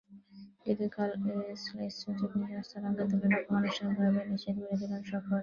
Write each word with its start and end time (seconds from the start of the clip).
যদিও 0.65 0.89
কাল 0.95 1.11
এসএলসি 1.45 1.97
সচিব 2.01 2.31
নিশান্থা 2.39 2.77
রানাতুঙ্গা 2.77 3.27
একরকম 3.29 3.53
আনুষ্ঠানিকভাবেই 3.59 4.25
নিশ্চিত 4.31 4.55
করে 4.59 4.75
দিলেন 4.81 5.01
সফর। 5.09 5.37